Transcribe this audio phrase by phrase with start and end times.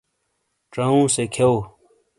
[0.73, 1.53] ڇاؤوں سے کھیؤ۔